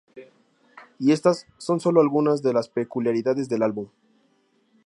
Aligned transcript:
Y 0.97 1.11
estas 1.11 1.45
son 1.59 1.79
sólo 1.79 2.01
algunas 2.01 2.41
de 2.41 2.53
las 2.53 2.69
peculiaridades 2.69 3.47
del 3.49 3.61
álbum. 3.61 3.87